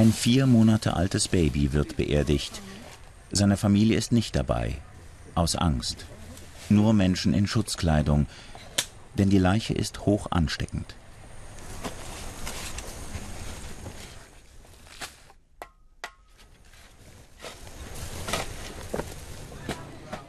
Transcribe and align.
Ein 0.00 0.14
vier 0.14 0.46
Monate 0.46 0.94
altes 0.94 1.28
Baby 1.28 1.74
wird 1.74 1.98
beerdigt. 1.98 2.62
Seine 3.32 3.58
Familie 3.58 3.98
ist 3.98 4.12
nicht 4.12 4.34
dabei, 4.34 4.78
aus 5.34 5.56
Angst. 5.56 6.06
Nur 6.70 6.94
Menschen 6.94 7.34
in 7.34 7.46
Schutzkleidung, 7.46 8.24
denn 9.18 9.28
die 9.28 9.36
Leiche 9.36 9.74
ist 9.74 10.06
hoch 10.06 10.28
ansteckend. 10.30 10.94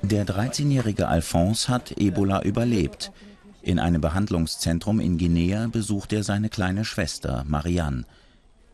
Der 0.02 0.26
13-jährige 0.26 1.08
Alphonse 1.08 1.70
hat 1.70 1.94
Ebola 1.98 2.42
überlebt. 2.42 3.14
In 3.62 3.80
einem 3.80 4.02
Behandlungszentrum 4.02 5.00
in 5.00 5.18
Guinea 5.18 5.68
besucht 5.68 6.12
er 6.12 6.26
seine 6.26 6.50
kleine 6.50 6.84
Schwester 6.84 7.46
Marianne. 7.48 8.04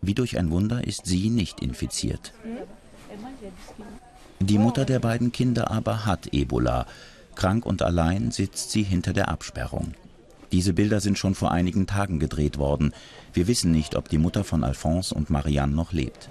Wie 0.02 0.14
durch 0.14 0.38
ein 0.38 0.52
Wunder 0.52 0.86
ist 0.86 1.06
sie 1.06 1.30
nicht 1.30 1.62
infiziert. 1.62 2.34
Die 4.40 4.58
Mutter 4.58 4.86
der 4.86 5.00
beiden 5.00 5.32
Kinder 5.32 5.72
aber 5.72 6.06
hat 6.06 6.34
Ebola. 6.34 6.86
Krank 7.36 7.66
und 7.66 7.82
allein 7.82 8.32
sitzt 8.32 8.72
sie 8.72 8.84
hinter 8.84 9.14
der 9.14 9.30
Absperrung. 9.30 9.94
Diese 10.52 10.74
Bilder 10.74 11.00
sind 11.02 11.18
schon 11.18 11.36
vor 11.36 11.52
einigen 11.52 11.88
Tagen 11.88 12.20
gedreht 12.20 12.58
worden. 12.58 12.94
Wir 13.34 13.48
wissen 13.48 13.72
nicht, 13.72 13.96
ob 13.96 14.10
die 14.10 14.18
Mutter 14.18 14.44
von 14.44 14.64
Alphonse 14.64 15.14
und 15.14 15.30
Marianne 15.30 15.76
noch 15.76 15.92
lebt. 15.92 16.30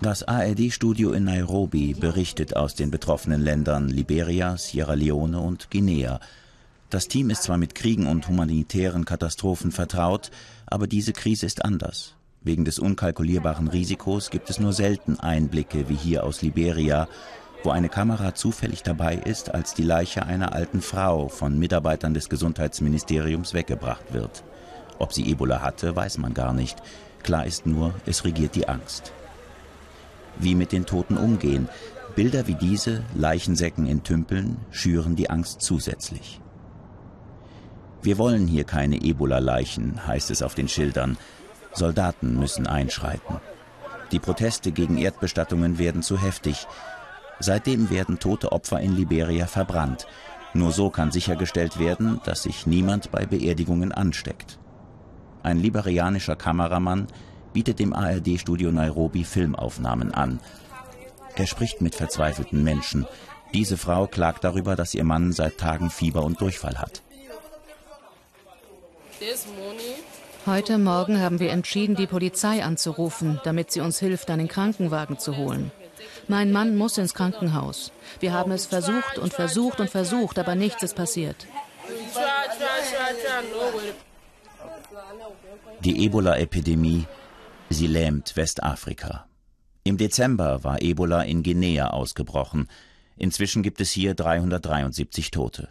Das 0.00 0.22
ARD-Studio 0.22 1.10
in 1.10 1.24
Nairobi 1.24 1.92
berichtet 1.92 2.54
aus 2.54 2.76
den 2.76 2.90
betroffenen 2.90 3.40
Ländern 3.40 3.88
Liberia, 3.88 4.56
Sierra 4.56 4.94
Leone 4.94 5.40
und 5.40 5.70
Guinea. 5.70 6.20
Das 6.90 7.08
Team 7.08 7.30
ist 7.30 7.42
zwar 7.42 7.58
mit 7.58 7.74
Kriegen 7.74 8.06
und 8.06 8.28
humanitären 8.28 9.04
Katastrophen 9.04 9.72
vertraut, 9.72 10.30
aber 10.66 10.86
diese 10.86 11.12
Krise 11.12 11.46
ist 11.46 11.64
anders. 11.64 12.14
Wegen 12.40 12.64
des 12.64 12.78
unkalkulierbaren 12.78 13.68
Risikos 13.68 14.30
gibt 14.30 14.48
es 14.48 14.58
nur 14.58 14.72
selten 14.72 15.20
Einblicke 15.20 15.88
wie 15.88 15.96
hier 15.96 16.24
aus 16.24 16.40
Liberia, 16.40 17.08
wo 17.62 17.70
eine 17.70 17.88
Kamera 17.88 18.34
zufällig 18.34 18.82
dabei 18.82 19.16
ist, 19.16 19.54
als 19.54 19.74
die 19.74 19.82
Leiche 19.82 20.24
einer 20.24 20.54
alten 20.54 20.80
Frau 20.80 21.28
von 21.28 21.58
Mitarbeitern 21.58 22.14
des 22.14 22.28
Gesundheitsministeriums 22.28 23.52
weggebracht 23.52 24.12
wird. 24.12 24.44
Ob 24.98 25.12
sie 25.12 25.28
Ebola 25.30 25.60
hatte, 25.60 25.94
weiß 25.94 26.18
man 26.18 26.34
gar 26.34 26.54
nicht. 26.54 26.78
Klar 27.22 27.46
ist 27.46 27.66
nur, 27.66 27.94
es 28.06 28.24
regiert 28.24 28.54
die 28.54 28.68
Angst 28.68 29.12
wie 30.38 30.54
mit 30.54 30.72
den 30.72 30.86
Toten 30.86 31.16
umgehen. 31.16 31.68
Bilder 32.14 32.46
wie 32.46 32.54
diese, 32.54 33.04
Leichensäcken 33.14 33.86
in 33.86 34.02
Tümpeln, 34.02 34.56
schüren 34.70 35.16
die 35.16 35.30
Angst 35.30 35.60
zusätzlich. 35.60 36.40
Wir 38.02 38.18
wollen 38.18 38.46
hier 38.46 38.64
keine 38.64 39.02
Ebola-Leichen, 39.02 40.06
heißt 40.06 40.30
es 40.30 40.42
auf 40.42 40.54
den 40.54 40.68
Schildern. 40.68 41.16
Soldaten 41.72 42.38
müssen 42.38 42.66
einschreiten. 42.66 43.40
Die 44.12 44.18
Proteste 44.18 44.72
gegen 44.72 44.96
Erdbestattungen 44.96 45.78
werden 45.78 46.02
zu 46.02 46.20
heftig. 46.20 46.66
Seitdem 47.40 47.90
werden 47.90 48.18
tote 48.18 48.52
Opfer 48.52 48.80
in 48.80 48.96
Liberia 48.96 49.46
verbrannt. 49.46 50.06
Nur 50.54 50.72
so 50.72 50.90
kann 50.90 51.10
sichergestellt 51.12 51.78
werden, 51.78 52.20
dass 52.24 52.44
sich 52.44 52.66
niemand 52.66 53.10
bei 53.10 53.26
Beerdigungen 53.26 53.92
ansteckt. 53.92 54.58
Ein 55.42 55.58
liberianischer 55.58 56.36
Kameramann 56.36 57.06
bietet 57.52 57.78
dem 57.78 57.92
ARD-Studio 57.92 58.72
Nairobi 58.72 59.24
Filmaufnahmen 59.24 60.14
an. 60.14 60.40
Er 61.36 61.46
spricht 61.46 61.80
mit 61.80 61.94
verzweifelten 61.94 62.64
Menschen. 62.64 63.06
Diese 63.54 63.76
Frau 63.76 64.06
klagt 64.06 64.44
darüber, 64.44 64.74
dass 64.74 64.94
ihr 64.94 65.04
Mann 65.04 65.32
seit 65.32 65.58
Tagen 65.58 65.90
Fieber 65.90 66.24
und 66.24 66.40
Durchfall 66.40 66.78
hat. 66.78 67.02
Heute 70.46 70.78
Morgen 70.78 71.20
haben 71.20 71.40
wir 71.40 71.50
entschieden, 71.50 71.96
die 71.96 72.06
Polizei 72.06 72.64
anzurufen, 72.64 73.40
damit 73.44 73.70
sie 73.70 73.80
uns 73.80 73.98
hilft, 73.98 74.30
einen 74.30 74.48
Krankenwagen 74.48 75.18
zu 75.18 75.36
holen. 75.36 75.70
Mein 76.28 76.52
Mann 76.52 76.76
muss 76.76 76.98
ins 76.98 77.14
Krankenhaus. 77.14 77.92
Wir 78.20 78.32
haben 78.32 78.52
es 78.52 78.66
versucht 78.66 79.18
und 79.18 79.34
versucht 79.34 79.80
und 79.80 79.90
versucht, 79.90 80.38
aber 80.38 80.54
nichts 80.54 80.82
ist 80.82 80.94
passiert. 80.94 81.46
Die 85.80 86.04
Ebola-Epidemie 86.04 87.06
Sie 87.70 87.86
lähmt 87.86 88.34
Westafrika. 88.36 89.26
Im 89.84 89.98
Dezember 89.98 90.64
war 90.64 90.80
Ebola 90.80 91.22
in 91.22 91.42
Guinea 91.42 91.90
ausgebrochen. 91.90 92.68
Inzwischen 93.16 93.62
gibt 93.62 93.80
es 93.80 93.90
hier 93.90 94.14
373 94.14 95.30
Tote. 95.30 95.68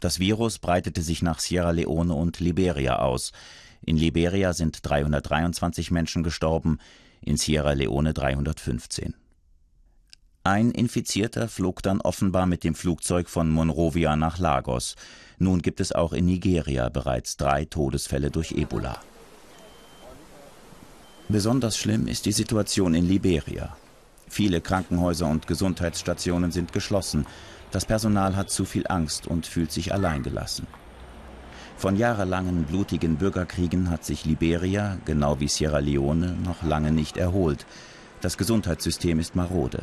Das 0.00 0.18
Virus 0.18 0.58
breitete 0.58 1.02
sich 1.02 1.22
nach 1.22 1.38
Sierra 1.38 1.70
Leone 1.70 2.14
und 2.14 2.40
Liberia 2.40 3.00
aus. 3.00 3.32
In 3.84 3.96
Liberia 3.96 4.52
sind 4.52 4.78
323 4.82 5.90
Menschen 5.90 6.22
gestorben, 6.22 6.78
in 7.20 7.36
Sierra 7.36 7.72
Leone 7.72 8.14
315. 8.14 9.14
Ein 10.42 10.70
Infizierter 10.70 11.48
flog 11.48 11.82
dann 11.82 12.00
offenbar 12.00 12.46
mit 12.46 12.64
dem 12.64 12.74
Flugzeug 12.74 13.28
von 13.28 13.50
Monrovia 13.50 14.16
nach 14.16 14.38
Lagos. 14.38 14.96
Nun 15.38 15.60
gibt 15.60 15.80
es 15.80 15.92
auch 15.92 16.14
in 16.14 16.24
Nigeria 16.24 16.88
bereits 16.88 17.36
drei 17.36 17.66
Todesfälle 17.66 18.30
durch 18.30 18.52
Ebola. 18.52 18.98
Besonders 21.28 21.76
schlimm 21.76 22.08
ist 22.08 22.24
die 22.24 22.32
Situation 22.32 22.94
in 22.94 23.06
Liberia. 23.06 23.76
Viele 24.28 24.60
Krankenhäuser 24.60 25.26
und 25.26 25.46
Gesundheitsstationen 25.46 26.52
sind 26.52 26.72
geschlossen. 26.72 27.26
Das 27.70 27.84
Personal 27.84 28.36
hat 28.36 28.50
zu 28.50 28.64
viel 28.64 28.86
Angst 28.88 29.26
und 29.26 29.46
fühlt 29.46 29.72
sich 29.72 29.92
alleingelassen. 29.92 30.66
Von 31.76 31.96
jahrelangen 31.96 32.64
blutigen 32.64 33.16
Bürgerkriegen 33.16 33.90
hat 33.90 34.04
sich 34.04 34.24
Liberia, 34.24 34.98
genau 35.04 35.40
wie 35.40 35.48
Sierra 35.48 35.78
Leone, 35.78 36.36
noch 36.44 36.62
lange 36.62 36.92
nicht 36.92 37.16
erholt. 37.16 37.64
Das 38.20 38.36
Gesundheitssystem 38.36 39.18
ist 39.18 39.34
marode. 39.34 39.82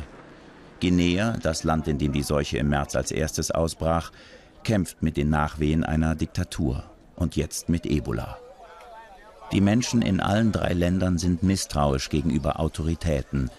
Guinea, 0.80 1.36
das 1.42 1.64
Land, 1.64 1.88
in 1.88 1.98
dem 1.98 2.12
die 2.12 2.22
Seuche 2.22 2.58
im 2.58 2.68
März 2.68 2.94
als 2.94 3.10
erstes 3.10 3.50
ausbrach, 3.50 4.12
kämpft 4.62 5.02
mit 5.02 5.16
den 5.16 5.28
Nachwehen 5.28 5.82
einer 5.82 6.14
Diktatur 6.14 6.84
und 7.16 7.34
jetzt 7.34 7.68
mit 7.68 7.84
Ebola. 7.84 8.38
Die 9.50 9.60
Menschen 9.60 10.02
in 10.02 10.20
allen 10.20 10.52
drei 10.52 10.74
Ländern 10.74 11.18
sind 11.18 11.42
misstrauisch 11.42 12.10
gegenüber 12.10 12.60
Autoritäten. 12.60 13.50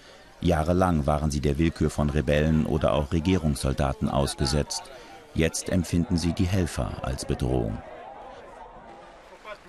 Jahrelang 0.41 1.05
waren 1.05 1.31
sie 1.31 1.41
der 1.41 1.57
Willkür 1.57 1.89
von 1.89 2.09
Rebellen 2.09 2.65
oder 2.65 2.93
auch 2.93 3.11
Regierungssoldaten 3.11 4.09
ausgesetzt. 4.09 4.83
Jetzt 5.33 5.69
empfinden 5.69 6.17
sie 6.17 6.33
die 6.33 6.47
Helfer 6.47 7.03
als 7.03 7.25
Bedrohung. 7.25 7.77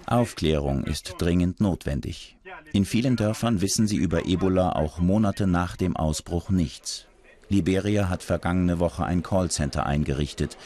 Aufklärung 0.06 0.84
ist 0.84 1.14
dringend 1.18 1.60
notwendig. 1.60 2.36
In 2.72 2.84
vielen 2.84 3.16
Dörfern 3.16 3.60
wissen 3.60 3.86
sie 3.86 3.96
über 3.96 4.26
Ebola 4.26 4.72
auch 4.72 4.98
Monate 4.98 5.46
nach 5.46 5.76
dem 5.76 5.96
Ausbruch 5.96 6.50
nichts. 6.50 7.06
Liberia 7.48 8.08
hat 8.08 8.22
vergangene 8.22 8.78
Woche 8.78 9.04
ein 9.04 9.22
Callcenter 9.22 9.86
eingerichtet. 9.86 10.56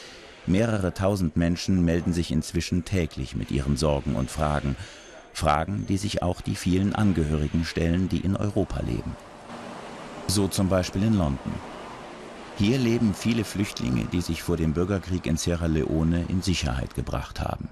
Mehrere 0.46 0.92
tausend 0.92 1.36
Menschen 1.36 1.84
melden 1.84 2.12
sich 2.12 2.30
inzwischen 2.30 2.84
täglich 2.84 3.34
mit 3.34 3.50
ihren 3.50 3.76
Sorgen 3.78 4.16
und 4.16 4.30
Fragen. 4.30 4.76
Fragen, 5.32 5.86
die 5.88 5.96
sich 5.96 6.22
auch 6.22 6.42
die 6.42 6.54
vielen 6.54 6.94
Angehörigen 6.94 7.64
stellen, 7.64 8.08
die 8.08 8.20
in 8.20 8.36
Europa 8.36 8.80
leben. 8.80 9.16
So 10.26 10.48
zum 10.48 10.68
Beispiel 10.68 11.02
in 11.04 11.14
London. 11.14 11.52
Hier 12.56 12.78
leben 12.78 13.14
viele 13.14 13.44
Flüchtlinge, 13.44 14.04
die 14.12 14.20
sich 14.20 14.42
vor 14.42 14.56
dem 14.56 14.74
Bürgerkrieg 14.74 15.26
in 15.26 15.36
Sierra 15.36 15.66
Leone 15.66 16.24
in 16.28 16.40
Sicherheit 16.40 16.94
gebracht 16.94 17.40
haben. 17.40 17.68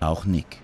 Auch 0.00 0.24
Nick. 0.24 0.60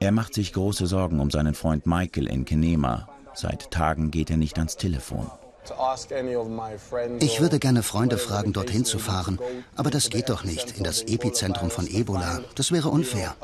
Er 0.00 0.12
macht 0.12 0.34
sich 0.34 0.52
große 0.52 0.86
Sorgen 0.86 1.20
um 1.20 1.30
seinen 1.30 1.54
Freund 1.54 1.86
Michael 1.86 2.26
in 2.26 2.44
Kenema. 2.44 3.08
Seit 3.32 3.70
Tagen 3.70 4.10
geht 4.10 4.30
er 4.30 4.36
nicht 4.36 4.58
ans 4.58 4.76
Telefon. 4.76 5.30
Ich 7.20 7.40
würde 7.40 7.58
gerne 7.58 7.82
Freunde 7.82 8.18
fragen, 8.18 8.52
dorthin 8.52 8.84
zu 8.84 8.98
fahren, 8.98 9.38
aber 9.76 9.90
das 9.90 10.10
geht 10.10 10.28
doch 10.28 10.44
nicht, 10.44 10.76
in 10.76 10.84
das 10.84 11.02
Epizentrum 11.02 11.70
von 11.70 11.86
Ebola. 11.86 12.40
Das 12.54 12.70
wäre 12.70 12.90
unfair. 12.90 13.34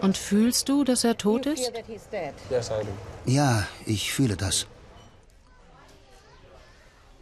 Und 0.00 0.16
fühlst 0.16 0.68
du, 0.68 0.84
dass 0.84 1.04
er 1.04 1.16
tot 1.16 1.46
ist? 1.46 1.72
Ja, 3.26 3.66
ich 3.86 4.12
fühle 4.12 4.36
das. 4.36 4.66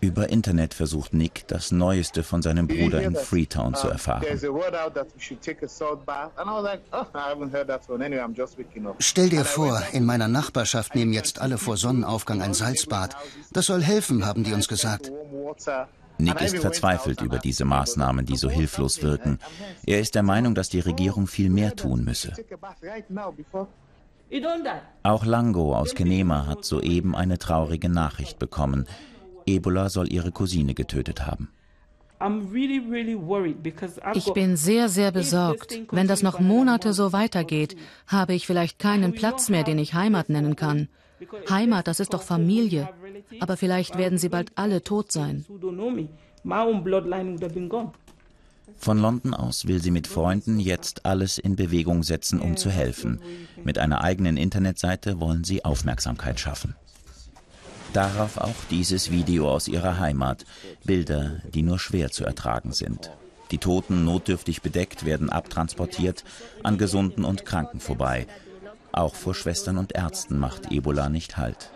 Über 0.00 0.28
Internet 0.28 0.74
versucht 0.74 1.12
Nick, 1.12 1.48
das 1.48 1.72
Neueste 1.72 2.22
von 2.22 2.40
seinem 2.40 2.68
Bruder 2.68 3.02
in 3.02 3.16
Freetown 3.16 3.74
zu 3.74 3.88
erfahren. 3.88 4.22
Oh, 6.92 7.04
Stell 9.00 9.28
dir 9.28 9.44
vor, 9.44 9.82
in 9.92 10.04
meiner 10.04 10.28
Nachbarschaft 10.28 10.94
nehmen 10.94 11.12
jetzt 11.12 11.40
alle 11.40 11.58
vor 11.58 11.76
Sonnenaufgang 11.76 12.42
ein 12.42 12.54
Salzbad. 12.54 13.16
Das 13.52 13.66
soll 13.66 13.82
helfen, 13.82 14.24
haben 14.24 14.44
die 14.44 14.52
uns 14.52 14.68
gesagt. 14.68 15.10
Nick 16.18 16.40
ist 16.40 16.58
verzweifelt 16.58 17.20
über 17.20 17.38
diese 17.38 17.64
Maßnahmen, 17.64 18.26
die 18.26 18.36
so 18.36 18.50
hilflos 18.50 19.02
wirken. 19.02 19.38
Er 19.86 20.00
ist 20.00 20.14
der 20.14 20.22
Meinung, 20.22 20.54
dass 20.54 20.68
die 20.68 20.80
Regierung 20.80 21.26
viel 21.26 21.50
mehr 21.50 21.76
tun 21.76 22.04
müsse. 22.04 22.32
Auch 25.02 25.24
Lango 25.24 25.74
aus 25.74 25.94
Kenema 25.94 26.46
hat 26.46 26.64
soeben 26.64 27.16
eine 27.16 27.38
traurige 27.38 27.88
Nachricht 27.88 28.38
bekommen. 28.38 28.86
Ebola 29.46 29.88
soll 29.88 30.12
ihre 30.12 30.32
Cousine 30.32 30.74
getötet 30.74 31.26
haben. 31.26 31.50
Ich 34.14 34.32
bin 34.32 34.56
sehr, 34.56 34.88
sehr 34.88 35.12
besorgt. 35.12 35.80
Wenn 35.90 36.08
das 36.08 36.22
noch 36.22 36.40
Monate 36.40 36.92
so 36.92 37.12
weitergeht, 37.12 37.76
habe 38.06 38.34
ich 38.34 38.46
vielleicht 38.46 38.78
keinen 38.78 39.12
Platz 39.14 39.48
mehr, 39.48 39.62
den 39.62 39.78
ich 39.78 39.94
Heimat 39.94 40.28
nennen 40.28 40.56
kann. 40.56 40.88
Heimat, 41.48 41.86
das 41.86 42.00
ist 42.00 42.14
doch 42.14 42.22
Familie. 42.22 42.88
Aber 43.40 43.56
vielleicht 43.56 43.98
werden 43.98 44.18
sie 44.18 44.28
bald 44.28 44.52
alle 44.56 44.82
tot 44.82 45.12
sein. 45.12 45.44
Von 48.76 48.98
London 48.98 49.34
aus 49.34 49.66
will 49.66 49.82
sie 49.82 49.90
mit 49.90 50.06
Freunden 50.06 50.60
jetzt 50.60 51.06
alles 51.06 51.38
in 51.38 51.56
Bewegung 51.56 52.02
setzen, 52.02 52.40
um 52.40 52.56
zu 52.56 52.70
helfen. 52.70 53.20
Mit 53.64 53.78
einer 53.78 54.02
eigenen 54.02 54.36
Internetseite 54.36 55.20
wollen 55.20 55.44
sie 55.44 55.64
Aufmerksamkeit 55.64 56.38
schaffen. 56.38 56.76
Darauf 57.92 58.36
auch 58.38 58.54
dieses 58.70 59.10
Video 59.10 59.50
aus 59.50 59.66
ihrer 59.66 59.98
Heimat. 59.98 60.44
Bilder, 60.84 61.40
die 61.54 61.62
nur 61.62 61.78
schwer 61.78 62.10
zu 62.10 62.24
ertragen 62.24 62.72
sind. 62.72 63.10
Die 63.50 63.58
Toten, 63.58 64.04
notdürftig 64.04 64.60
bedeckt, 64.60 65.06
werden 65.06 65.30
abtransportiert, 65.30 66.24
an 66.62 66.76
Gesunden 66.76 67.24
und 67.24 67.46
Kranken 67.46 67.80
vorbei. 67.80 68.26
Auch 68.92 69.14
vor 69.14 69.34
Schwestern 69.34 69.78
und 69.78 69.94
Ärzten 69.94 70.38
macht 70.38 70.70
Ebola 70.70 71.08
nicht 71.08 71.38
Halt. 71.38 71.70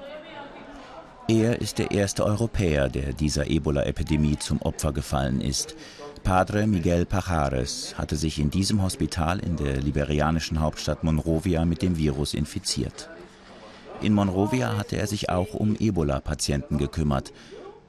Er 1.29 1.61
ist 1.61 1.79
der 1.79 1.93
erste 1.93 2.25
Europäer, 2.25 2.89
der 2.89 3.13
dieser 3.13 3.49
Ebola-Epidemie 3.49 4.39
zum 4.39 4.61
Opfer 4.61 4.93
gefallen 4.93 5.41
ist. 5.41 5.75
Padre 6.25 6.67
Miguel 6.67 7.07
Pajares 7.07 7.95
hatte 7.97 8.17
sich 8.17 8.39
in 8.39 8.51
diesem 8.51 8.83
Hospital 8.83 9.39
in 9.39 9.57
der 9.57 9.81
liberianischen 9.81 10.61
Hauptstadt 10.61 11.05
Monrovia 11.05 11.65
mit 11.65 11.81
dem 11.81 11.97
Virus 11.97 12.35
infiziert. 12.35 13.09
In 14.03 14.15
Monrovia 14.15 14.77
hatte 14.77 14.97
er 14.97 15.07
sich 15.07 15.31
auch 15.31 15.55
um 15.55 15.77
Ebola-Patienten 15.79 16.77
gekümmert. 16.77 17.33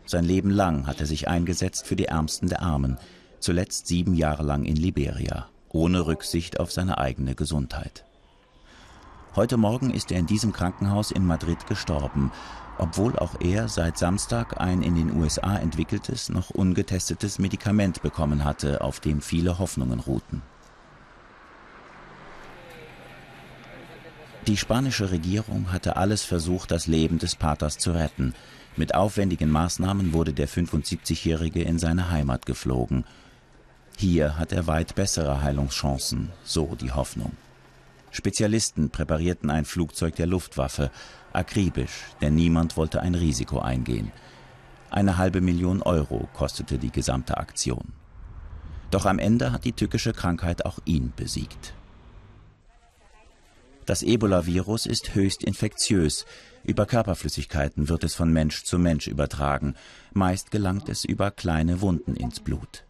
Sein 0.05 0.23
Leben 0.23 0.51
lang 0.51 0.85
hat 0.85 0.99
er 0.99 1.07
sich 1.07 1.27
eingesetzt 1.27 1.87
für 1.87 1.95
die 1.95 2.05
Ärmsten 2.05 2.49
der 2.49 2.61
Armen, 2.61 2.99
zuletzt 3.39 3.87
sieben 3.87 4.13
Jahre 4.13 4.43
lang 4.43 4.63
in 4.63 4.75
Liberia, 4.75 5.47
ohne 5.69 6.05
Rücksicht 6.05 6.59
auf 6.59 6.71
seine 6.71 6.99
eigene 6.99 7.33
Gesundheit. 7.33 8.05
Heute 9.35 9.57
Morgen 9.57 9.89
ist 9.89 10.11
er 10.11 10.19
in 10.19 10.27
diesem 10.27 10.53
Krankenhaus 10.53 11.09
in 11.09 11.25
Madrid 11.25 11.65
gestorben, 11.65 12.31
obwohl 12.77 13.17
auch 13.17 13.41
er 13.41 13.67
seit 13.67 13.97
Samstag 13.97 14.61
ein 14.61 14.83
in 14.83 14.93
den 14.93 15.19
USA 15.19 15.57
entwickeltes, 15.57 16.29
noch 16.29 16.51
ungetestetes 16.51 17.39
Medikament 17.39 18.03
bekommen 18.03 18.43
hatte, 18.43 18.81
auf 18.81 18.99
dem 18.99 19.19
viele 19.19 19.57
Hoffnungen 19.57 19.99
ruhten. 19.99 20.43
Die 24.47 24.57
spanische 24.57 25.09
Regierung 25.09 25.71
hatte 25.71 25.95
alles 25.95 26.25
versucht, 26.25 26.71
das 26.71 26.85
Leben 26.85 27.17
des 27.17 27.33
Paters 27.33 27.77
zu 27.77 27.91
retten. 27.91 28.33
Mit 28.75 28.93
aufwendigen 28.93 29.49
Maßnahmen 29.49 30.11
wurde 30.11 30.33
der 30.33 30.49
75-Jährige 30.49 31.61
in 31.61 31.79
seine 31.79 32.11
Heimat 32.11 32.45
geflogen. 32.45 33.05
Hier 33.97 34.37
hat 34.37 34.51
er 34.51 34.67
weit 34.67 34.95
bessere 34.95 35.41
Heilungschancen, 35.41 36.29
so 36.43 36.75
die 36.75 36.91
Hoffnung. 36.91 37.31
Spezialisten 38.11 38.89
präparierten 38.89 39.49
ein 39.49 39.63
Flugzeug 39.63 40.17
der 40.17 40.27
Luftwaffe, 40.27 40.91
akribisch, 41.31 42.03
denn 42.19 42.35
niemand 42.35 42.75
wollte 42.75 43.01
ein 43.01 43.15
Risiko 43.15 43.59
eingehen. 43.59 44.11
Eine 44.89 45.17
halbe 45.17 45.39
Million 45.39 45.81
Euro 45.81 46.27
kostete 46.33 46.77
die 46.77 46.91
gesamte 46.91 47.37
Aktion. 47.37 47.93
Doch 48.91 49.05
am 49.05 49.19
Ende 49.19 49.53
hat 49.53 49.63
die 49.63 49.71
tückische 49.71 50.11
Krankheit 50.11 50.65
auch 50.65 50.79
ihn 50.83 51.13
besiegt. 51.15 51.73
Das 53.85 54.01
Ebola-Virus 54.01 54.85
ist 54.85 55.13
höchst 55.13 55.43
infektiös. 55.43 56.25
Über 56.63 56.85
Körperflüssigkeiten 56.85 57.89
wird 57.89 58.05
es 58.05 58.15
von 58.15 58.31
Mensch 58.31 58.63
zu 58.63 58.79
Mensch 58.79 59.07
übertragen. 59.07 59.75
Meist 60.13 60.51
gelangt 60.51 60.87
es 60.87 61.03
über 61.03 61.31
kleine 61.31 61.81
Wunden 61.81 62.15
ins 62.15 62.39
Blut. 62.39 62.85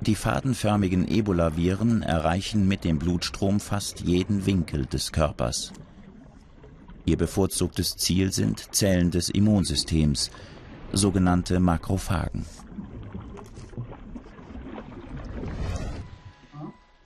Die 0.00 0.14
fadenförmigen 0.14 1.08
Ebola-Viren 1.08 2.02
erreichen 2.02 2.68
mit 2.68 2.84
dem 2.84 2.98
Blutstrom 2.98 3.58
fast 3.58 4.00
jeden 4.00 4.46
Winkel 4.46 4.86
des 4.86 5.10
Körpers. 5.12 5.72
Ihr 7.04 7.16
bevorzugtes 7.16 7.96
Ziel 7.96 8.32
sind 8.32 8.74
Zellen 8.74 9.10
des 9.10 9.28
Immunsystems, 9.28 10.30
sogenannte 10.92 11.58
Makrophagen. 11.58 12.46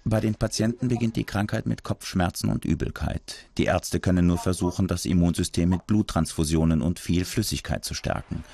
Bei 0.06 0.21
den 0.21 0.35
Patienten 0.35 0.89
beginnt 0.89 1.17
die 1.17 1.25
Krankheit 1.25 1.65
mit 1.65 1.83
Kopfschmerzen 1.83 2.51
und 2.51 2.67
Übelkeit. 2.67 3.47
Die 3.56 3.65
Ärzte 3.65 4.01
können 4.01 4.27
nur 4.27 4.37
versuchen, 4.37 4.87
das 4.87 5.06
Immunsystem 5.06 5.71
mit 5.71 5.87
Bluttransfusionen 5.87 6.83
und 6.83 6.99
viel 6.99 7.25
Flüssigkeit 7.25 7.87
zu 7.87 7.95
stärken. 7.95 8.45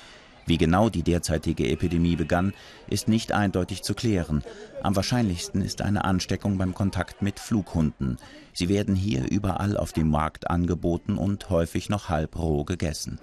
Wie 0.45 0.57
genau 0.57 0.89
die 0.89 1.03
derzeitige 1.03 1.67
Epidemie 1.67 2.15
begann, 2.15 2.53
ist 2.87 3.09
nicht 3.09 3.33
eindeutig 3.33 3.83
zu 3.83 3.93
klären. 3.95 4.43
Am 4.81 4.95
wahrscheinlichsten 4.95 5.61
ist 5.61 5.81
eine 5.81 6.05
Ansteckung 6.05 6.57
beim 6.57 6.73
Kontakt 6.73 7.21
mit 7.21 7.37
Flughunden. 7.37 8.17
Sie 8.53 8.69
werden 8.69 8.95
hier 8.95 9.29
überall 9.29 9.75
auf 9.75 9.91
dem 9.91 10.09
Markt 10.09 10.49
angeboten 10.49 11.17
und 11.17 11.49
häufig 11.49 11.89
noch 11.89 12.07
halb 12.07 12.39
roh 12.39 12.63
gegessen. 12.63 13.19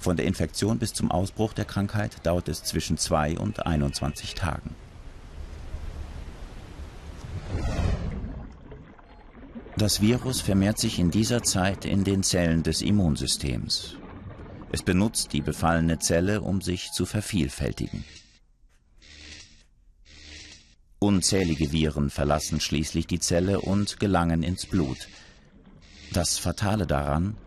Von 0.00 0.16
der 0.16 0.26
Infektion 0.26 0.80
bis 0.80 0.92
zum 0.92 1.12
Ausbruch 1.12 1.52
der 1.52 1.66
Krankheit 1.66 2.26
dauert 2.26 2.48
es 2.48 2.64
zwischen 2.64 2.98
zwei 2.98 3.38
und 3.38 3.64
21 3.64 4.34
Tagen. 4.34 4.74
Das 9.80 10.02
Virus 10.02 10.42
vermehrt 10.42 10.78
sich 10.78 10.98
in 10.98 11.10
dieser 11.10 11.42
Zeit 11.42 11.86
in 11.86 12.04
den 12.04 12.22
Zellen 12.22 12.62
des 12.62 12.82
Immunsystems. 12.82 13.96
Es 14.72 14.82
benutzt 14.82 15.32
die 15.32 15.40
befallene 15.40 15.98
Zelle, 15.98 16.42
um 16.42 16.60
sich 16.60 16.92
zu 16.92 17.06
vervielfältigen. 17.06 18.04
Unzählige 20.98 21.72
Viren 21.72 22.10
verlassen 22.10 22.60
schließlich 22.60 23.06
die 23.06 23.20
Zelle 23.20 23.62
und 23.62 23.98
gelangen 23.98 24.42
ins 24.42 24.66
Blut. 24.66 25.08
Das 26.12 26.36
Fatale 26.36 26.86
daran, 26.86 27.38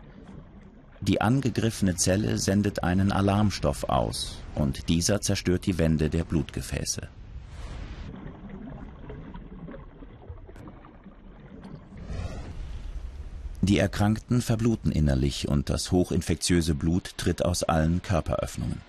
die 1.02 1.20
angegriffene 1.20 1.94
Zelle 1.94 2.38
sendet 2.38 2.82
einen 2.82 3.12
Alarmstoff 3.12 3.84
aus 3.84 4.38
und 4.56 4.88
dieser 4.88 5.20
zerstört 5.20 5.66
die 5.66 5.78
Wände 5.78 6.10
der 6.10 6.24
Blutgefäße. 6.24 7.08
Die 13.64 13.78
Erkrankten 13.78 14.42
verbluten 14.42 14.92
innerlich 14.92 15.48
und 15.48 15.70
das 15.70 15.90
hochinfektiöse 15.90 16.74
Blut 16.74 17.16
tritt 17.16 17.42
aus 17.42 17.62
allen 17.62 18.02
Körperöffnungen. 18.02 18.82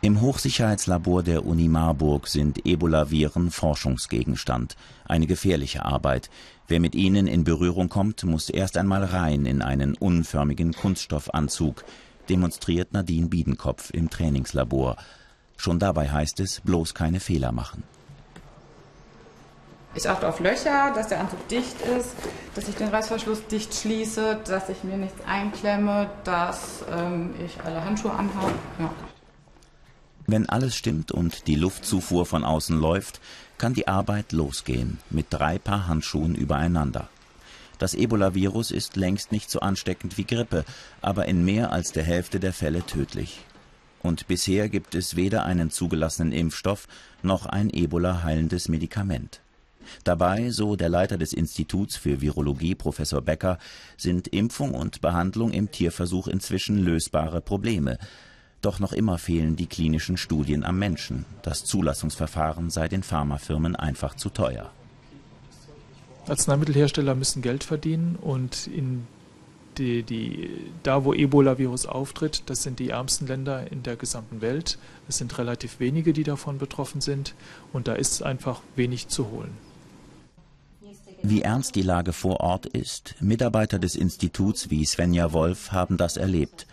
Im 0.00 0.20
Hochsicherheitslabor 0.20 1.22
der 1.22 1.46
Uni 1.46 1.68
Marburg 1.68 2.26
sind 2.26 2.66
Ebola-Viren 2.66 3.52
Forschungsgegenstand, 3.52 4.74
eine 5.04 5.28
gefährliche 5.28 5.84
Arbeit. 5.84 6.28
Wer 6.66 6.80
mit 6.80 6.96
ihnen 6.96 7.28
in 7.28 7.44
Berührung 7.44 7.88
kommt, 7.88 8.24
muss 8.24 8.50
erst 8.50 8.76
einmal 8.76 9.04
rein 9.04 9.46
in 9.46 9.62
einen 9.62 9.94
unförmigen 9.94 10.72
Kunststoffanzug, 10.72 11.84
demonstriert 12.28 12.92
Nadine 12.92 13.28
Biedenkopf 13.28 13.90
im 13.92 14.10
Trainingslabor. 14.10 14.96
Schon 15.56 15.78
dabei 15.78 16.10
heißt 16.10 16.40
es, 16.40 16.62
bloß 16.62 16.94
keine 16.94 17.20
Fehler 17.20 17.52
machen. 17.52 17.84
Ich 19.94 20.08
achte 20.08 20.28
auf 20.28 20.38
Löcher, 20.38 20.92
dass 20.94 21.08
der 21.08 21.20
Anzug 21.20 21.48
dicht 21.48 21.80
ist, 21.98 22.14
dass 22.54 22.68
ich 22.68 22.76
den 22.76 22.88
Reißverschluss 22.88 23.46
dicht 23.48 23.74
schließe, 23.74 24.40
dass 24.46 24.68
ich 24.68 24.84
mir 24.84 24.96
nichts 24.96 25.20
einklemme, 25.26 26.08
dass 26.22 26.84
ähm, 26.90 27.34
ich 27.44 27.60
alle 27.64 27.84
Handschuhe 27.84 28.12
anhabe. 28.12 28.52
Ja. 28.78 28.94
Wenn 30.28 30.48
alles 30.48 30.76
stimmt 30.76 31.10
und 31.10 31.48
die 31.48 31.56
Luftzufuhr 31.56 32.24
von 32.24 32.44
außen 32.44 32.78
läuft, 32.78 33.20
kann 33.58 33.74
die 33.74 33.88
Arbeit 33.88 34.30
losgehen 34.30 34.98
mit 35.10 35.26
drei 35.30 35.58
Paar 35.58 35.88
Handschuhen 35.88 36.36
übereinander. 36.36 37.08
Das 37.78 37.94
Ebola-Virus 37.94 38.70
ist 38.70 38.94
längst 38.96 39.32
nicht 39.32 39.50
so 39.50 39.58
ansteckend 39.58 40.18
wie 40.18 40.24
Grippe, 40.24 40.64
aber 41.02 41.26
in 41.26 41.44
mehr 41.44 41.72
als 41.72 41.90
der 41.90 42.04
Hälfte 42.04 42.38
der 42.38 42.52
Fälle 42.52 42.86
tödlich. 42.86 43.40
Und 44.02 44.28
bisher 44.28 44.68
gibt 44.68 44.94
es 44.94 45.16
weder 45.16 45.44
einen 45.44 45.70
zugelassenen 45.70 46.32
Impfstoff 46.32 46.86
noch 47.22 47.46
ein 47.46 47.70
Ebola-heilendes 47.70 48.68
Medikament. 48.68 49.40
Dabei, 50.04 50.50
so 50.50 50.76
der 50.76 50.88
Leiter 50.88 51.18
des 51.18 51.32
Instituts 51.32 51.96
für 51.96 52.20
Virologie, 52.20 52.74
Professor 52.74 53.20
Becker, 53.20 53.58
sind 53.96 54.28
Impfung 54.28 54.74
und 54.74 55.00
Behandlung 55.00 55.52
im 55.52 55.70
Tierversuch 55.70 56.28
inzwischen 56.28 56.78
lösbare 56.78 57.40
Probleme. 57.40 57.98
Doch 58.62 58.78
noch 58.78 58.92
immer 58.92 59.18
fehlen 59.18 59.56
die 59.56 59.66
klinischen 59.66 60.16
Studien 60.16 60.64
am 60.64 60.78
Menschen. 60.78 61.24
Das 61.42 61.64
Zulassungsverfahren 61.64 62.70
sei 62.70 62.88
den 62.88 63.02
Pharmafirmen 63.02 63.74
einfach 63.74 64.14
zu 64.14 64.28
teuer. 64.28 64.70
Arzneimittelhersteller 66.28 67.14
müssen 67.14 67.40
Geld 67.40 67.64
verdienen 67.64 68.16
und 68.20 68.66
in 68.66 69.06
die, 69.78 70.02
die, 70.02 70.50
da, 70.82 71.04
wo 71.04 71.14
Ebola-Virus 71.14 71.86
auftritt, 71.86 72.42
das 72.46 72.62
sind 72.62 72.78
die 72.78 72.90
ärmsten 72.90 73.26
Länder 73.26 73.70
in 73.70 73.82
der 73.82 73.96
gesamten 73.96 74.42
Welt. 74.42 74.78
Es 75.08 75.16
sind 75.16 75.36
relativ 75.38 75.80
wenige, 75.80 76.12
die 76.12 76.24
davon 76.24 76.58
betroffen 76.58 77.00
sind 77.00 77.34
und 77.72 77.88
da 77.88 77.94
ist 77.94 78.22
einfach 78.22 78.60
wenig 78.76 79.08
zu 79.08 79.30
holen. 79.30 79.56
Wie 81.22 81.42
ernst 81.42 81.74
die 81.76 81.82
Lage 81.82 82.12
vor 82.12 82.40
Ort 82.40 82.66
ist, 82.66 83.14
Mitarbeiter 83.20 83.78
des 83.78 83.94
Instituts 83.94 84.70
wie 84.70 84.84
Svenja 84.86 85.32
Wolf 85.32 85.70
haben 85.70 85.98
das 85.98 86.16
erlebt. 86.16 86.66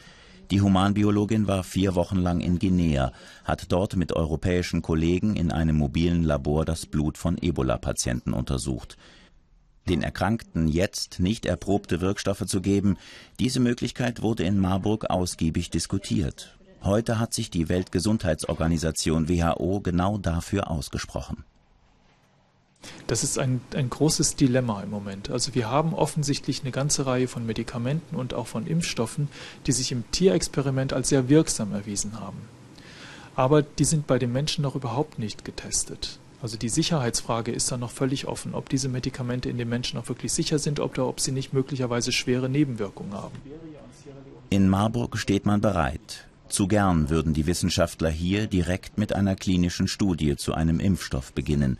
Die 0.51 0.61
Humanbiologin 0.61 1.47
war 1.47 1.65
vier 1.65 1.95
Wochen 1.95 2.17
lang 2.17 2.39
in 2.39 2.57
Guinea, 2.57 3.11
hat 3.43 3.69
dort 3.71 3.97
mit 3.97 4.13
europäischen 4.13 4.81
Kollegen 4.81 5.35
in 5.35 5.51
einem 5.51 5.75
mobilen 5.75 6.23
Labor 6.23 6.63
das 6.63 6.85
Blut 6.85 7.17
von 7.17 7.37
Ebola-Patienten 7.37 8.31
untersucht. 8.31 8.97
Den 9.89 10.01
Erkrankten 10.01 10.69
jetzt 10.69 11.19
nicht 11.19 11.45
erprobte 11.45 11.99
Wirkstoffe 11.99 12.45
zu 12.45 12.61
geben, 12.61 12.97
diese 13.39 13.59
Möglichkeit 13.59 14.21
wurde 14.21 14.43
in 14.43 14.59
Marburg 14.59 15.09
ausgiebig 15.09 15.69
diskutiert. 15.69 16.57
Heute 16.83 17.19
hat 17.19 17.33
sich 17.33 17.49
die 17.49 17.67
Weltgesundheitsorganisation 17.67 19.27
WHO 19.27 19.81
genau 19.81 20.17
dafür 20.17 20.71
ausgesprochen. 20.71 21.43
Das 23.07 23.23
ist 23.23 23.39
ein, 23.39 23.61
ein 23.73 23.89
großes 23.89 24.35
Dilemma 24.35 24.81
im 24.81 24.89
Moment. 24.89 25.29
Also 25.29 25.55
wir 25.55 25.69
haben 25.69 25.93
offensichtlich 25.93 26.61
eine 26.61 26.71
ganze 26.71 27.05
Reihe 27.05 27.27
von 27.27 27.45
Medikamenten 27.45 28.15
und 28.15 28.33
auch 28.33 28.47
von 28.47 28.67
Impfstoffen, 28.67 29.29
die 29.65 29.71
sich 29.71 29.91
im 29.91 30.09
Tierexperiment 30.11 30.93
als 30.93 31.09
sehr 31.09 31.29
wirksam 31.29 31.73
erwiesen 31.73 32.19
haben. 32.19 32.37
Aber 33.35 33.61
die 33.61 33.85
sind 33.85 34.07
bei 34.07 34.19
den 34.19 34.31
Menschen 34.31 34.61
noch 34.63 34.75
überhaupt 34.75 35.19
nicht 35.19 35.45
getestet. 35.45 36.19
Also 36.41 36.57
die 36.57 36.69
Sicherheitsfrage 36.69 37.51
ist 37.51 37.71
dann 37.71 37.79
noch 37.79 37.91
völlig 37.91 38.27
offen, 38.27 38.53
ob 38.53 38.69
diese 38.69 38.89
Medikamente 38.89 39.49
in 39.49 39.57
den 39.57 39.69
Menschen 39.69 39.99
auch 39.99 40.07
wirklich 40.07 40.31
sicher 40.33 40.59
sind 40.59 40.79
oder 40.79 41.07
ob 41.07 41.19
sie 41.19 41.31
nicht 41.31 41.53
möglicherweise 41.53 42.11
schwere 42.11 42.47
Nebenwirkungen 42.47 43.13
haben. 43.13 43.35
In 44.49 44.69
Marburg 44.69 45.17
steht 45.17 45.45
man 45.45 45.61
bereit. 45.61 46.27
Zu 46.47 46.67
gern 46.67 47.09
würden 47.09 47.33
die 47.33 47.47
Wissenschaftler 47.47 48.09
hier 48.09 48.47
direkt 48.47 48.97
mit 48.97 49.13
einer 49.13 49.35
klinischen 49.35 49.87
Studie 49.87 50.35
zu 50.37 50.53
einem 50.53 50.79
Impfstoff 50.79 51.33
beginnen. 51.33 51.77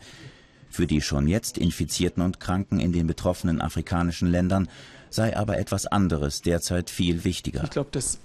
Für 0.70 0.86
die 0.86 1.00
schon 1.00 1.26
jetzt 1.28 1.58
Infizierten 1.58 2.22
und 2.22 2.40
Kranken 2.40 2.78
in 2.80 2.92
den 2.92 3.06
betroffenen 3.06 3.60
afrikanischen 3.60 4.28
Ländern 4.28 4.68
sei 5.10 5.36
aber 5.36 5.58
etwas 5.58 5.86
anderes 5.86 6.42
derzeit 6.42 6.90
viel 6.90 7.24
wichtiger. 7.24 7.64
Ich 7.64 7.70
glaube, 7.70 7.90
das 7.92 8.18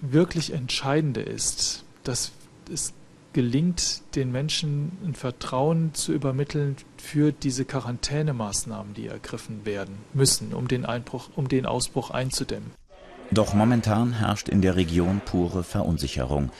wirklich 0.00 0.52
Entscheidende 0.52 1.20
ist, 1.20 1.84
dass 2.04 2.32
es 2.72 2.92
gelingt, 3.32 4.02
den 4.14 4.32
Menschen 4.32 4.92
ein 5.04 5.14
Vertrauen 5.14 5.94
zu 5.94 6.12
übermitteln 6.12 6.76
für 6.96 7.32
diese 7.32 7.64
Quarantänemaßnahmen, 7.64 8.94
die 8.94 9.06
ergriffen 9.06 9.64
werden 9.64 9.96
müssen, 10.14 10.54
um 10.54 10.68
den, 10.68 10.84
Einbruch, 10.84 11.30
um 11.36 11.48
den 11.48 11.66
Ausbruch 11.66 12.10
einzudämmen. 12.10 12.70
Doch 13.30 13.52
momentan 13.52 14.14
herrscht 14.14 14.48
in 14.48 14.62
der 14.62 14.76
Region 14.76 15.20
pure 15.24 15.62
Verunsicherung. 15.62 16.50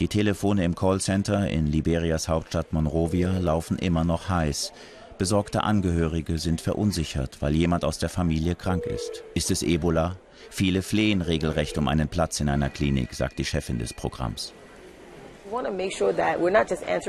Die 0.00 0.06
Telefone 0.06 0.64
im 0.64 0.76
Callcenter 0.76 1.50
in 1.50 1.66
Liberias 1.66 2.28
Hauptstadt 2.28 2.72
Monrovia 2.72 3.36
laufen 3.38 3.78
immer 3.78 4.04
noch 4.04 4.28
heiß. 4.28 4.72
Besorgte 5.18 5.64
Angehörige 5.64 6.38
sind 6.38 6.60
verunsichert, 6.60 7.38
weil 7.40 7.56
jemand 7.56 7.84
aus 7.84 7.98
der 7.98 8.08
Familie 8.08 8.54
krank 8.54 8.86
ist. 8.86 9.24
Ist 9.34 9.50
es 9.50 9.64
Ebola? 9.64 10.14
Viele 10.50 10.82
flehen 10.82 11.20
regelrecht 11.20 11.78
um 11.78 11.88
einen 11.88 12.06
Platz 12.06 12.38
in 12.38 12.48
einer 12.48 12.70
Klinik, 12.70 13.12
sagt 13.12 13.40
die 13.40 13.44
Chefin 13.44 13.80
des 13.80 13.92
Programms. 13.92 14.52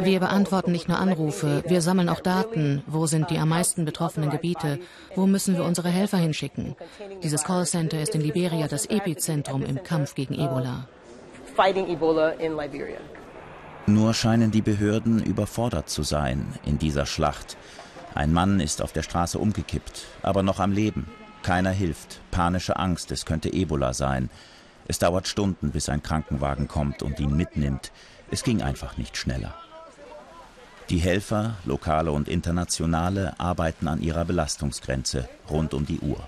Wir 0.01 0.19
beantworten 0.19 0.71
nicht 0.71 0.87
nur 0.87 0.97
Anrufe, 0.97 1.63
wir 1.67 1.81
sammeln 1.81 2.09
auch 2.09 2.21
Daten. 2.21 2.81
Wo 2.87 3.05
sind 3.05 3.29
die 3.29 3.37
am 3.37 3.49
meisten 3.49 3.85
betroffenen 3.85 4.31
Gebiete? 4.31 4.79
Wo 5.13 5.27
müssen 5.27 5.55
wir 5.55 5.63
unsere 5.63 5.89
Helfer 5.89 6.17
hinschicken? 6.17 6.75
Dieses 7.21 7.43
Callcenter 7.43 8.01
ist 8.01 8.15
in 8.15 8.21
Liberia 8.21 8.67
das 8.67 8.87
Epizentrum 8.87 9.61
im 9.61 9.83
Kampf 9.83 10.15
gegen 10.15 10.33
Ebola 10.33 10.87
fighting 11.59 11.89
Ebola 11.89 12.29
in 12.39 12.55
Liberia. 12.55 13.01
Nur 13.85 14.13
scheinen 14.13 14.49
die 14.49 14.61
Behörden 14.61 15.21
überfordert 15.21 15.89
zu 15.89 16.03
sein 16.03 16.53
in 16.65 16.79
dieser 16.79 17.05
Schlacht. 17.05 17.57
Ein 18.15 18.31
Mann 18.31 18.61
ist 18.61 18.81
auf 18.81 18.93
der 18.93 19.03
Straße 19.03 19.37
umgekippt, 19.37 20.05
aber 20.21 20.41
noch 20.41 20.61
am 20.61 20.71
Leben. 20.71 21.07
Keiner 21.43 21.71
hilft. 21.71 22.21
Panische 22.31 22.77
Angst, 22.77 23.11
es 23.11 23.25
könnte 23.25 23.51
Ebola 23.51 23.93
sein. 23.93 24.29
Es 24.87 24.99
dauert 24.99 25.27
Stunden, 25.27 25.71
bis 25.71 25.89
ein 25.89 26.01
Krankenwagen 26.01 26.69
kommt 26.69 27.03
und 27.03 27.19
ihn 27.19 27.35
mitnimmt. 27.35 27.91
Es 28.31 28.43
ging 28.43 28.61
einfach 28.61 28.95
nicht 28.95 29.17
schneller. 29.17 29.53
Die 30.89 30.99
Helfer, 30.99 31.55
lokale 31.65 32.13
und 32.13 32.29
internationale, 32.29 33.37
arbeiten 33.37 33.89
an 33.89 34.01
ihrer 34.01 34.23
Belastungsgrenze 34.23 35.27
rund 35.49 35.73
um 35.73 35.85
die 35.85 35.99
Uhr. 35.99 36.23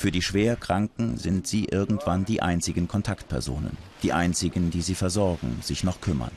Für 0.00 0.10
die 0.10 0.22
Schwerkranken 0.22 1.18
sind 1.18 1.46
sie 1.46 1.66
irgendwann 1.66 2.24
die 2.24 2.40
einzigen 2.40 2.88
Kontaktpersonen, 2.88 3.76
die 4.02 4.14
einzigen, 4.14 4.70
die 4.70 4.80
sie 4.80 4.94
versorgen, 4.94 5.58
sich 5.60 5.84
noch 5.84 6.00
kümmern. 6.00 6.30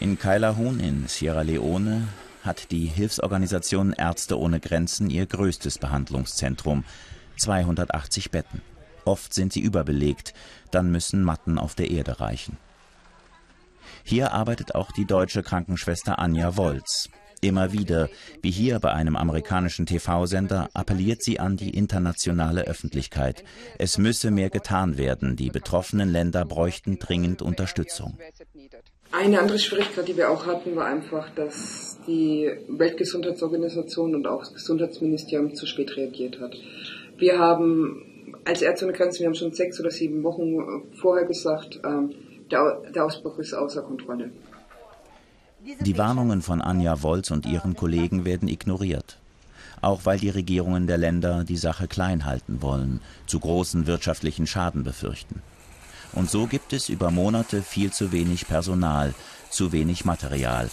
In 0.00 0.18
Kailahun 0.18 0.80
in 0.80 1.08
Sierra 1.08 1.42
Leone 1.42 2.08
hat 2.42 2.70
die 2.70 2.86
Hilfsorganisation 2.86 3.92
Ärzte 3.92 4.38
ohne 4.38 4.60
Grenzen 4.60 5.10
ihr 5.10 5.26
größtes 5.26 5.76
Behandlungszentrum, 5.76 6.84
280 7.36 8.30
Betten. 8.30 8.62
Oft 9.04 9.34
sind 9.34 9.52
sie 9.52 9.60
überbelegt, 9.60 10.32
dann 10.70 10.90
müssen 10.90 11.22
Matten 11.22 11.58
auf 11.58 11.74
der 11.74 11.90
Erde 11.90 12.18
reichen. 12.18 12.56
Hier 14.04 14.32
arbeitet 14.32 14.74
auch 14.74 14.90
die 14.90 15.04
deutsche 15.04 15.42
Krankenschwester 15.42 16.18
Anja 16.18 16.56
Wolz. 16.56 17.10
Immer 17.44 17.72
wieder, 17.72 18.08
wie 18.40 18.52
hier 18.52 18.78
bei 18.78 18.92
einem 18.92 19.16
amerikanischen 19.16 19.84
TV-Sender, 19.84 20.68
appelliert 20.74 21.24
sie 21.24 21.40
an 21.40 21.56
die 21.56 21.76
internationale 21.76 22.68
Öffentlichkeit. 22.68 23.42
Es 23.78 23.98
müsse 23.98 24.30
mehr 24.30 24.48
getan 24.48 24.96
werden. 24.96 25.34
Die 25.34 25.50
betroffenen 25.50 26.08
Länder 26.08 26.44
bräuchten 26.44 27.00
dringend 27.00 27.42
Unterstützung. 27.42 28.16
Eine 29.10 29.40
andere 29.40 29.58
Schwierigkeit, 29.58 30.06
die 30.06 30.16
wir 30.16 30.30
auch 30.30 30.46
hatten, 30.46 30.76
war 30.76 30.86
einfach, 30.86 31.30
dass 31.34 31.98
die 32.06 32.48
Weltgesundheitsorganisation 32.68 34.14
und 34.14 34.28
auch 34.28 34.40
das 34.40 34.54
Gesundheitsministerium 34.54 35.56
zu 35.56 35.66
spät 35.66 35.96
reagiert 35.96 36.38
hat. 36.40 36.56
Wir 37.18 37.40
haben 37.40 38.36
als 38.44 38.62
Ärzte 38.62 38.84
ohne 38.84 38.94
Grenzen, 38.94 39.18
wir 39.18 39.26
haben 39.26 39.34
schon 39.34 39.52
sechs 39.52 39.80
oder 39.80 39.90
sieben 39.90 40.22
Wochen 40.22 40.92
vorher 40.94 41.26
gesagt, 41.26 41.80
ähm, 41.84 42.14
der 42.52 43.04
Ausbruch 43.04 43.40
ist 43.40 43.52
außer 43.52 43.82
Kontrolle. 43.82 44.30
Die 45.80 45.96
Warnungen 45.96 46.42
von 46.42 46.60
Anja 46.60 47.02
Wolz 47.02 47.30
und 47.30 47.46
ihren 47.46 47.76
Kollegen 47.76 48.24
werden 48.24 48.48
ignoriert. 48.48 49.18
Auch 49.80 50.04
weil 50.04 50.18
die 50.18 50.28
Regierungen 50.28 50.88
der 50.88 50.98
Länder 50.98 51.44
die 51.44 51.56
Sache 51.56 51.86
klein 51.86 52.24
halten 52.24 52.62
wollen, 52.62 53.00
zu 53.26 53.38
großen 53.38 53.86
wirtschaftlichen 53.86 54.46
Schaden 54.46 54.82
befürchten. 54.82 55.40
Und 56.14 56.30
so 56.30 56.46
gibt 56.46 56.72
es 56.72 56.88
über 56.88 57.10
Monate 57.10 57.62
viel 57.62 57.92
zu 57.92 58.10
wenig 58.10 58.48
Personal, 58.48 59.14
zu 59.50 59.72
wenig 59.72 60.04
Material. 60.04 60.68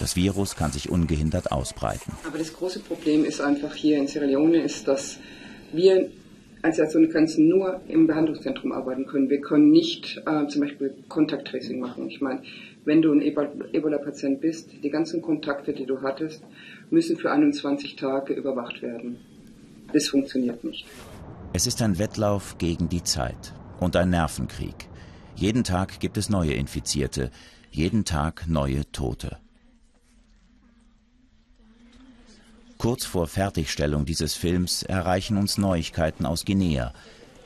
Das 0.00 0.16
Virus 0.16 0.56
kann 0.56 0.72
sich 0.72 0.90
ungehindert 0.90 1.52
ausbreiten. 1.52 2.12
Aber 2.26 2.38
das 2.38 2.52
große 2.52 2.80
Problem 2.80 3.24
ist 3.24 3.40
einfach 3.40 3.74
hier 3.74 3.98
in 3.98 4.08
Sierra 4.08 4.24
Leone, 4.24 4.62
ist, 4.62 4.88
dass 4.88 5.18
wir 5.72 6.10
als 6.62 6.78
Ärzte 6.78 7.06
Grenzen 7.08 7.48
nur 7.48 7.80
im 7.88 8.06
Behandlungszentrum 8.06 8.72
arbeiten 8.72 9.06
können. 9.06 9.30
Wir 9.30 9.40
können 9.40 9.70
nicht 9.70 10.22
äh, 10.26 10.46
zum 10.46 10.62
Beispiel 10.62 10.94
Kontakttracing 11.08 11.80
machen. 11.80 12.08
Ich 12.08 12.20
meine, 12.20 12.42
wenn 12.84 13.02
du 13.02 13.12
ein 13.12 13.22
Ebola-Patient 13.22 14.40
bist, 14.40 14.70
die 14.82 14.90
ganzen 14.90 15.22
Kontakte, 15.22 15.72
die 15.72 15.86
du 15.86 16.02
hattest, 16.02 16.42
müssen 16.90 17.16
für 17.16 17.30
21 17.30 17.96
Tage 17.96 18.34
überwacht 18.34 18.82
werden. 18.82 19.18
Das 19.92 20.08
funktioniert 20.08 20.64
nicht. 20.64 20.86
Es 21.52 21.66
ist 21.66 21.82
ein 21.82 21.98
Wettlauf 21.98 22.56
gegen 22.58 22.88
die 22.88 23.02
Zeit 23.02 23.52
und 23.78 23.94
ein 23.96 24.10
Nervenkrieg. 24.10 24.88
Jeden 25.36 25.64
Tag 25.64 26.00
gibt 26.00 26.16
es 26.16 26.28
neue 26.28 26.54
Infizierte, 26.54 27.30
jeden 27.70 28.04
Tag 28.04 28.46
neue 28.48 28.90
Tote. 28.92 29.38
Kurz 32.78 33.04
vor 33.04 33.28
Fertigstellung 33.28 34.04
dieses 34.04 34.34
Films 34.34 34.82
erreichen 34.82 35.36
uns 35.36 35.56
Neuigkeiten 35.56 36.26
aus 36.26 36.44
Guinea. 36.44 36.92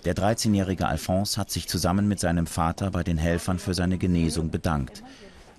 Der 0.07 0.15
13-jährige 0.15 0.87
Alphonse 0.87 1.37
hat 1.37 1.51
sich 1.51 1.67
zusammen 1.67 2.07
mit 2.07 2.21
seinem 2.21 2.47
Vater 2.47 2.93
bei 2.93 3.03
den 3.03 3.19
Helfern 3.19 3.59
für 3.59 3.75
seine 3.75 3.99
Genesung 3.99 4.53
bedankt. 4.53 5.03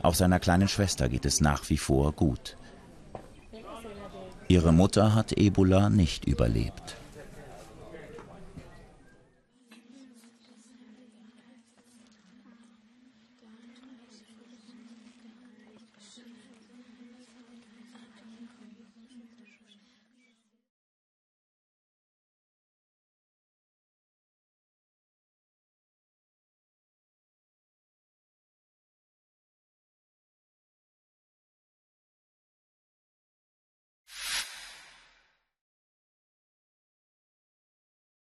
Auch 0.02 0.16
seiner 0.16 0.40
kleinen 0.40 0.70
Schwester 0.70 1.10
geht 1.10 1.26
es 1.26 1.42
nach 1.42 1.70
wie 1.70 1.78
vor 1.78 2.14
gut. 2.14 2.56
Ihre 4.48 4.72
Mutter 4.72 5.14
hat 5.14 5.38
Ebola 5.38 5.90
nicht 5.90 6.24
überlebt. 6.24 6.96